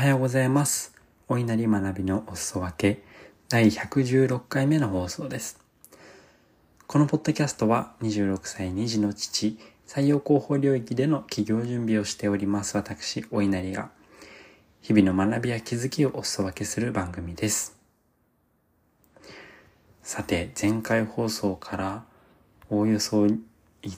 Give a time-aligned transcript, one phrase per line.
[0.00, 0.94] はようございます。
[1.28, 3.02] お稲荷学びのお裾分け
[3.50, 5.60] 第116回目の放送です。
[6.86, 13.90] このポッドキャストは26歳2児の父、採用広報領域での企業準備をしております私、お稲荷が
[14.80, 17.78] 日々の学びや気づきをお裾分けする番組です。
[20.02, 22.04] さて、前回放送から
[22.70, 23.38] おおよそい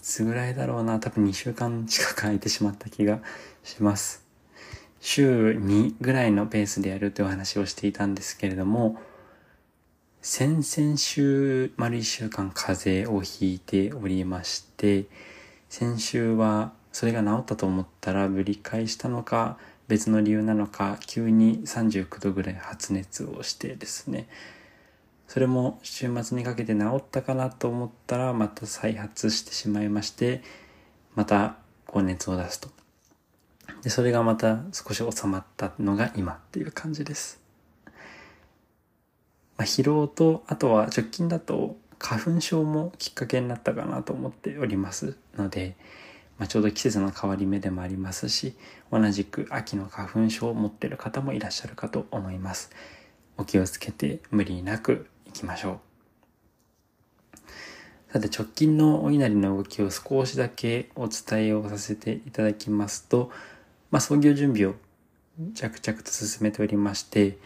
[0.02, 3.20] つぐらいだろうな、多分2週間近く空いてしまった気が
[3.62, 4.21] します。
[5.05, 9.02] 週2ぐらいのペースでやるという話をしていたんですけれども、
[10.20, 15.07] 先々週丸1週間風邪をひいておりまして、
[15.69, 24.29] 先週はそれが治ったと思ったらぶり返したのか別の理由なのか急に39度ぐらい発熱をしてですね。
[25.27, 30.43] それも週末にかけて治ったかなと思ったらまた再発してしまいまして
[31.16, 32.81] また高熱を出すと。
[33.82, 37.41] で、それがまた少し収まったのが今っていう感じです。
[39.57, 45.77] まあ、疲労と、あとは直近だと花粉症もきっかけになったかなと思っておりますので、
[46.38, 48.57] まあ、ちょうど季節の変わり目でもありますし、
[48.91, 52.71] 同じく秋の花粉症を持ってる方もいらっしゃるかと思います。
[53.37, 55.91] お気をつけて無理なくいきましょう。
[58.13, 63.30] さて直近のお稲荷の動きを少しだけお伝えをさせていただきますと、
[63.91, 64.75] まあ、創業準備を
[65.54, 67.38] 着々と進めておりまして、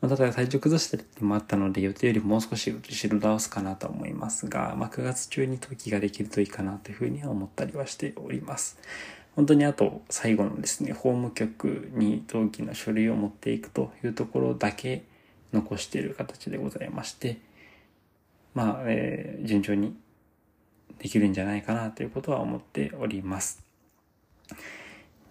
[0.00, 8.78] まあ、ただ体調崩したりもあったので、予定よりもう少し後ろ倒すかなと思いますが、まあ、9月中に登記ができるといいかなというふうには思ったりはしております。
[9.36, 15.04] 本当にあと最後のですね、法務局に登記の書類を持っていくというところだけ
[15.52, 17.38] 残している形でございまして、
[18.54, 19.96] まあ、えー、順調に
[20.98, 23.62] できるんじゃないかなということは思っております。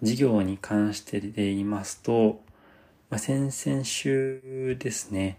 [0.02, 2.42] 事業に関してで言いますと、
[3.10, 5.38] まあ、先々週ですね、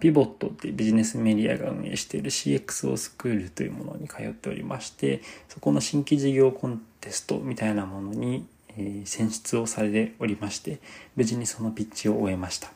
[0.00, 8.46] ピボットってビジネスメディアが運営している CXO スクールというものに通っておりまして、そこの新規事業コンテストみたいなものに、
[8.76, 10.80] え、選出をされておりまして、
[11.16, 12.72] 無事にそのピッチを終えました。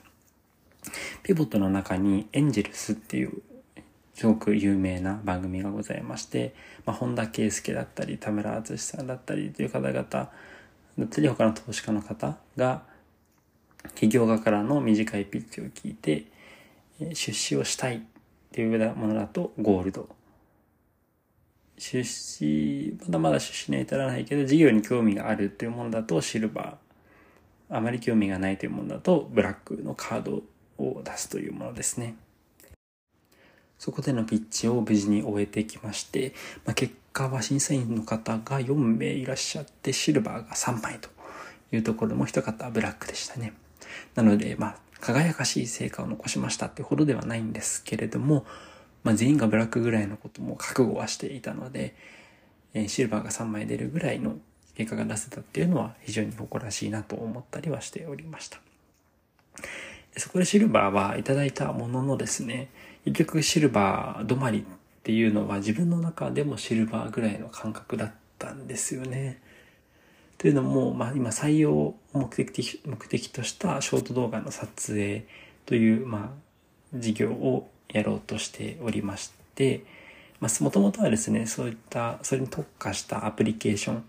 [1.23, 3.43] ピボットの中にエンジェルスっていう
[4.19, 6.53] すごく有名な番組がございまして、
[6.85, 10.03] まあ、本田圭佑だったり、田村淳さんだったりという方々、
[10.99, 12.83] だったり他の投資家の方が
[13.95, 16.25] 企業側からの短いピッチを聞いて
[16.99, 18.01] 出資をしたいっ
[18.51, 20.09] ていうものだとゴールド
[21.79, 30.43] 出資まだまだ出資には至らないけど事業に興味があるというものだとシルバーあまり興味がないというものだとブラックのカード
[30.79, 32.17] を出すというものですね。
[33.79, 36.35] そこでのピッチを無事に終えてきまして、
[36.65, 41.09] まあ、結果は審査員の方が4名いらっしゃって、シルバーが3枚と
[41.73, 43.53] いうところも一方はブラックでしたね。
[44.15, 48.45] なので、まあ、輝かしい成果を残しましたってほどではないんですけれども、
[49.05, 51.95] まあ、全員がブラックぐらいのことも覚悟はしていたので、
[52.75, 54.37] えー、シルバーが3枚出るぐらいの
[54.75, 58.61] 結果が出せたっていうのは非常に誇らしいなと思ったりはしておりました。
[60.17, 62.69] そこでシルバーはいただいたもののですね、
[63.13, 64.63] 結局シルバー止まりっ
[65.03, 69.41] ていうのは自分の中でもシルバーぐらいの感覚だったんですよね。
[70.37, 75.25] というのも、まあ、今採用を目的目的としたショート動画の撮影
[75.67, 76.33] という、ま
[76.95, 79.85] あ、事業をやろうとしておりまして、
[80.41, 84.05] まあ、もともとはですね、そういった、それに特化したアプリケーション、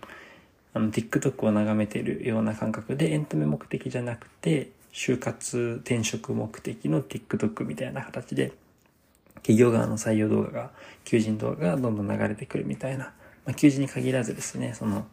[0.74, 8.52] あの、TikTok を眺めてるような感覚でエンタメ目的じゃなくて、就活転職目的の TikTok みたいな形で
[9.42, 10.70] 企業側の採用動画が、
[11.04, 13.12] 求人動画がどんどん流れてくるみたいな、
[13.44, 15.06] まあ、求人に限らずですね、その、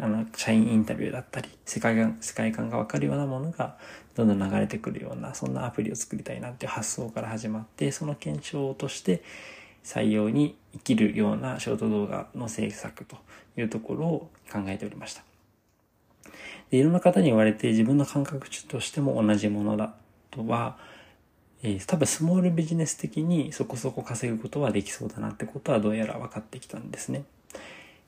[0.00, 3.76] あの、社員インタビューだったり、世界観、世界観がわかるようなものが
[4.14, 9.22] どんどん流れてくるような、そんなアプリを作りたいなっていう発想から始まって、その検証として
[9.84, 13.16] 採用に生きるようなショート動画の制作と
[13.56, 15.22] いうところを考えておりました。
[16.70, 19.94] でいろんな方に言われて自分の感覚値としても同じものだ
[20.30, 20.78] とは、
[21.62, 27.24] えー、多分スモールビジネス的にそこそこ稼ぐことはできそうだなってことはどうやら分かってきたんですね。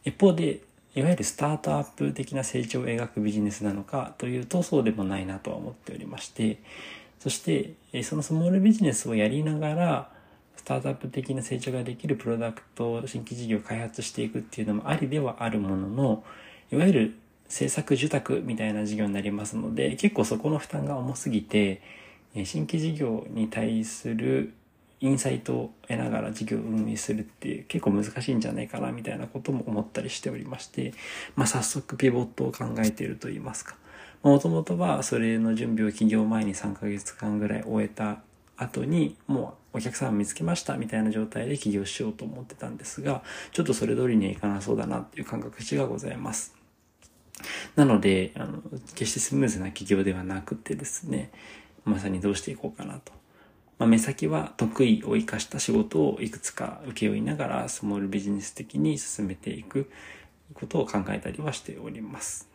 [0.04, 0.60] 一方で、
[0.94, 6.58] いわゆるスタートアップ的な成長を描くビジネスなのかというとそうでもないなとは思っておりまして、
[7.18, 7.72] そして、
[8.02, 10.10] そのスモールビジネスをやりながら、
[10.56, 16.24] スタートアップ的な成長ができるプロダクト、新規事業を開発していくっていうのもありではあるものの、
[16.70, 17.14] いわゆる
[17.48, 21.82] 制作受託みたいな事業になりますので、結構そこの負担が重すぎて、
[22.44, 24.54] 新規事業に対する
[25.00, 30.94] インサイトを得ながら事業を運営するって結構難しいんじゃないかなみたいなことも思ったりしておりまして、
[31.36, 33.76] まあ、早速ピボットを考えていると言いますか、
[34.22, 38.22] もともとはそれの準備を起業前に3ヶ月間ぐらい終えた
[38.56, 43.22] 後にもうお客さんを見つけましたみたいな状態で起業しようと思ってたんですが、
[43.52, 46.54] ちょっとそれ通りにはいかなそうだなっていう感覚値がございます。
[47.74, 48.62] なので、あの、
[48.94, 51.30] 決してスムーズな起業ではなくてですね、
[51.84, 53.12] まさにどうしていこうかなと。
[53.78, 59.90] まあ、目先は得意を生かした仕事をいくつか請け負いながらスモールビジネス的に進めていく
[60.54, 62.48] ことを考えたりはしております。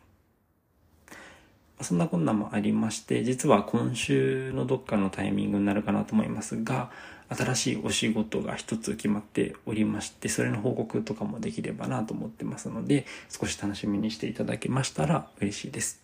[1.82, 6.90] そんな困難もありまして、実は今週のどっかのタイミングになるかなと思いますが、
[7.30, 16.02] 新しいお仕事が一つ決まっておりまして、それの報告とかもできればなと思ってますので、少し楽しみにしていただけましたら嬉しいです。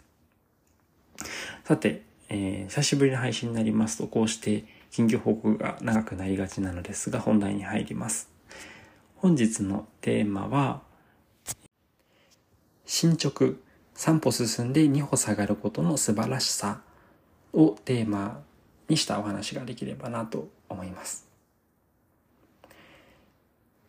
[1.64, 8.30] さて、えー、久しぶりの配信になりますと、こうして緊急報告が長くなりがちなのですが、本題に入ります。
[9.16, 10.82] 本日のテーマは、
[12.84, 13.52] 進捗、
[13.94, 16.80] 3歩進んで2歩下がることの素晴らしさ
[17.52, 18.42] をテーマ
[18.88, 21.26] にしたお話ができればなと思います。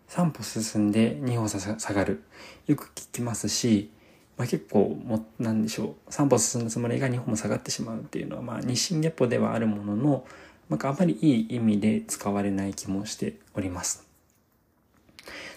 [0.09, 2.23] 3歩進んで2歩下がる。
[2.65, 3.91] よく聞きますし、
[4.37, 6.09] まあ、結構も、なんでしょう。
[6.09, 10.25] 3歩進んだつもりが2歩も下がってしまうっていうのは、まあ、日進月歩ではあるものの、
[10.69, 14.07] なんかあまりいい意味で使われない気もしております。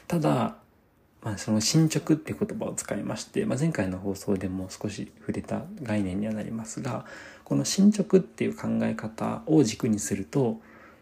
[0.08, 0.56] ただ、
[1.22, 7.04] まあ、その進捗っていう言葉を使いまして、まあ、前回の放送でも少し触れた概念にはなりますが
[7.44, 10.60] この進捗っていう考え方を軸にすると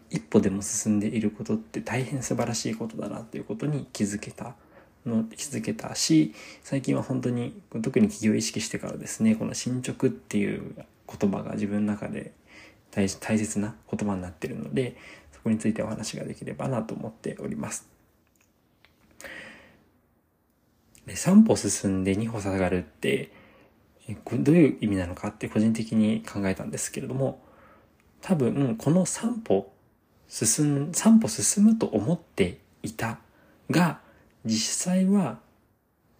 [0.09, 4.55] 一歩でも進んでいることって大変素晴らしいことだなということに気づけた
[5.05, 10.75] の気づけたし最近は本当に特に企業意識してからですねこの進捗っていう
[11.07, 12.33] 言葉が自分の中で
[12.91, 14.97] 大切な言葉になっているので
[15.31, 17.87] そこについてお話ができればなと思っております。
[21.15, 23.31] 3歩進んで2歩下がるって、
[24.33, 27.41] どういう意味なのかって個人的に考えたんですけれども、
[28.21, 29.71] 多分この3歩
[30.27, 33.19] 進ん、3歩進むと思っていた
[33.71, 34.01] が、
[34.45, 35.39] 実際は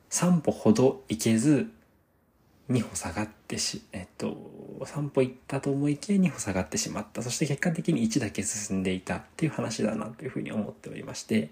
[0.10, 1.70] 3歩ほど行けず、
[2.70, 4.38] 2歩下がってし、えっと、
[4.82, 7.24] 3歩行ったと思いきや2歩下がってしまった。
[7.24, 11.50] そして結果的に1だけ進んでいたっていう話だなというふうに思っておりまして、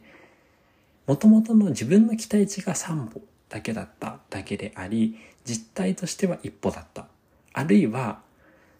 [1.07, 7.07] もともとの自分の期待値が3歩だけだっただけであり、実態としては一歩だった。
[7.53, 8.21] あるいは、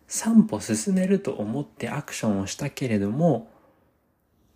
[0.10, 3.50] 3歩進めると思ってアクションをしたけれども、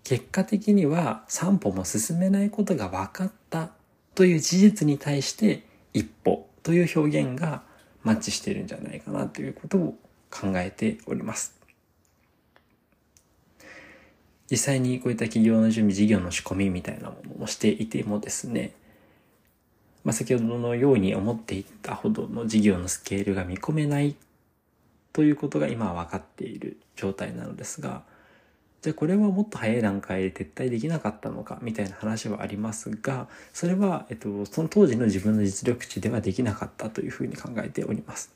[0.03, 3.71] 結果的には3歩も進めないことが分かった
[4.15, 5.63] という事実に対して
[5.93, 7.63] 一歩という表現が
[8.03, 9.97] マッチしているんじゃないかなということを
[10.29, 11.61] 考えております。
[14.49, 18.73] 実際にこういった企業の準備、事業の仕込みみたいなものもしていてもですね、
[20.03, 24.15] まあ、先ほどのように思っていたほどの事業のスケールが見込めない
[25.13, 28.03] ということが今は分かっている状態なのですが、
[28.81, 38.33] じゃあこれはもっと早い段階で撤退できなかったのかみたいな話はありますが、それは、えっと、その当時の自分の実力値ではできなかったというふうに考えております。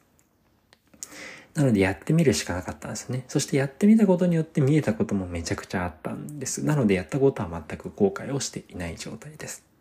[1.55, 3.23] なのでやってみるしかなかったんですね。
[3.27, 6.63] そしてやってみたことによって見えたこともめちゃくちゃあったんです。
[6.63, 9.74] なのでやったことは全く後悔をしていない状態です。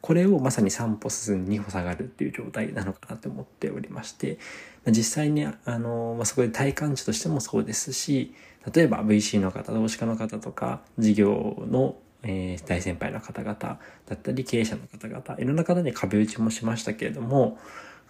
[0.00, 4.38] これをまさに3歩進んで2歩下がるっていう状態なのかなと思っておりまして、
[4.84, 8.34] ま実際に、あの、まあ、そこで体感値としてもそうですし、
[8.72, 13.78] 例えば VC の方、投資家の方とか、事業のえー、大先輩の方々だ
[14.14, 17.58] ったり経営者の方々いろんな方に壁打ちもしましたけれども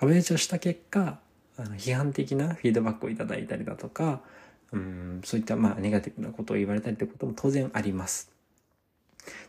[0.00, 1.18] 壁打ちをした結果
[1.59, 4.21] あの批判的なフィードバックをいただいたりだとか、
[4.73, 8.30] うん、そういったまあネガティブなことを言われたりということも当然あります。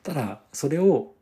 [0.01, 1.13] ただ、それを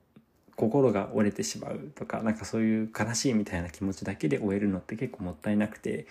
[0.57, 6.07] 心が折れてしまうとか、なんかそういう悲しいみたいな気持ちだけで終えるのって結構もったいなくて、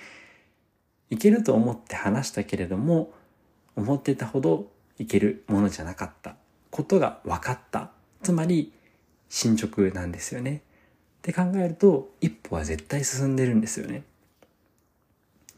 [1.10, 3.12] いけると思って話したけれども、
[3.74, 6.36] 思ってたほどいけるものじゃなかった
[6.70, 7.90] ことが分かった。
[8.22, 8.72] つまり、
[9.28, 10.56] 進捗なんですよね。
[10.56, 10.60] っ
[11.22, 14.04] て考えると、一歩は絶対進んでるんですよね。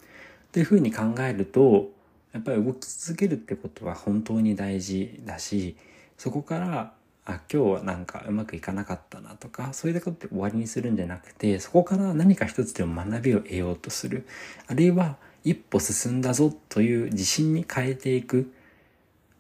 [0.01, 1.91] っていうふうに考えると、
[2.33, 5.77] やっぱり動き続けるってことは本当に大事だし、
[6.17, 6.95] そこから、
[7.35, 14.27] あ、今日はなんかうまくいかなかったなとか、そういうことって終わりにするんじゃなくて、そこから何か一つでも学びを得ようとする。
[14.67, 18.53] あるいは、一歩進んだぞという自信に変えていく。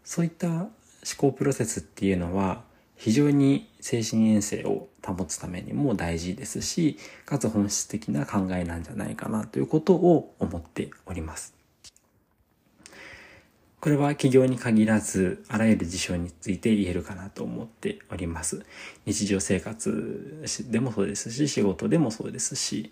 [0.04, 0.71] そういった思
[1.16, 2.62] 考プロセスっていうのは、
[2.97, 11.57] 非常に精神衛生を保つためにも大事ですし、かつ本質的な考えなんじゃないかなということを思っております。
[13.80, 18.64] これは企業に限らず、あらゆる事象について言えるかなと思っております。
[19.06, 22.90] 日常生活でもそうですし、仕事でもそうですし、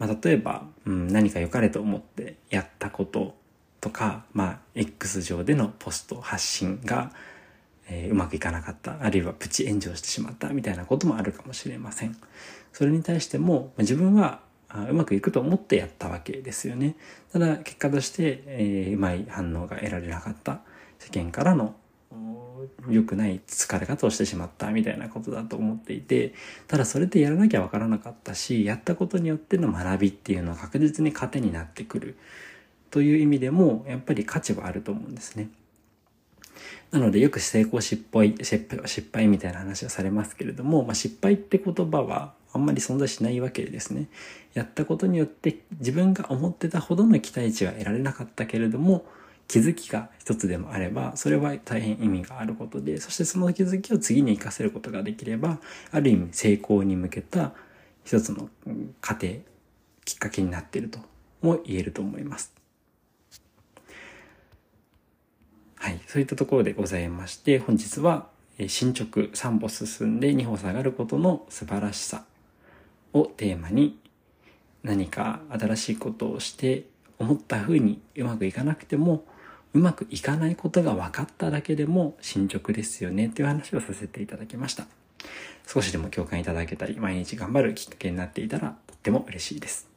[0.00, 3.36] まあ、例えば、うん、何か良かれと思ってやったこと
[3.80, 7.12] とか、まあ、X 上でのポスト発信が、
[7.88, 12.16] えー、うまくいかなかった、あるいはプチ炎上してしまったみたいなこともあるかもしれません。
[12.72, 14.40] それに対しても、自分は
[14.90, 16.96] うまくいくと思ってやったわけですよね。
[17.32, 20.60] ただ結果として、えー、うまい反応が得られなかった。
[20.98, 21.74] 世間からの
[22.88, 26.34] 良くない疲れ方をしてしまったみたいなことだと思っていて、
[26.68, 32.16] ただそれでやらなきゃわからなかったし、やったことによっての学びっていうのは確実に糧になってくる
[32.90, 35.48] という意味でも、やっぱり価値はあると思うんですね。
[36.90, 44.08] なのでよく成功失敗、失敗失敗みたいな話はされますけれども、まあ、失敗って言葉はあんまり存在しないわけですね。
[44.54, 49.04] やったことによって自分が思ってたほどの期待値は得られなかったけれども、
[49.46, 55.58] 気づきが一つでもあれば、それは大変意味があることで、そしてその気づきを次に活かせることができれば、
[55.90, 57.52] ある意味成功に向けた
[58.04, 58.48] 一つの
[59.00, 59.28] 過程、
[60.04, 61.00] きっかけになっていると
[61.42, 62.52] も言えると思います。
[65.76, 66.00] はい。
[66.06, 68.28] そういったところでございまして、本日は
[68.68, 72.24] 進捗3歩進んで2歩下がることの素晴らしさ
[73.12, 73.98] をテーマに
[74.82, 76.84] 何か新しいことをして
[77.18, 79.24] 思った風にうまくいかなくても
[79.72, 84.86] うまくいかないことが分かっただけでも進捗ですよねっていう話をさせていただきました。
[85.66, 89.88] 少しでも共感いただけたり、毎日頑張るきっかけになっていたらとっても嬉しいです。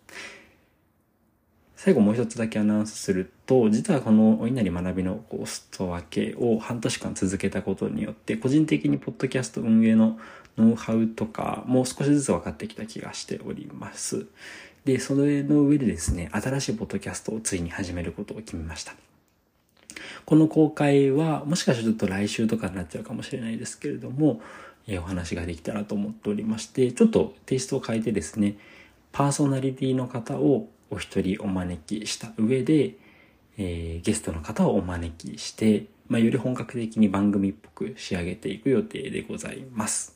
[1.76, 10.20] 最後もう一つだけアナウンスすると、実はこのお稲荷学びのこうストア系を半年間続けたことによって、個人的にポッドキャスト運営の
[10.58, 14.28] ノウハウとかもう少しずつ分かってきた気がしております。
[14.86, 18.94] で、それの上でですね、新しいポッドキャストをついに始めることを決めました。
[20.26, 24.42] この公開は、もしかしたらちょっと来週とかになっちゃうかもしれないですけれども、
[24.88, 28.58] えお話ができたらと思っておりまして、ちょっとテイストを変えてですね、
[29.12, 32.96] パーソナリティの方をお一人お招きした上で、
[33.58, 40.13] えー、ゲストの方をお招きして、まあ、より本格的に番組っぽく仕上げていく予定でございます。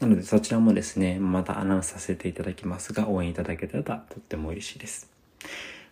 [0.00, 5.10] なのでそちらもですね、またアナウンスさせていただきますが、応援いただけたらとっても嬉しいです。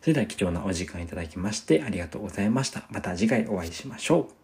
[0.01, 2.85] それでは貴重なお時間いただきましてありがとうございました。
[2.91, 4.40] また次回お会いしましょう。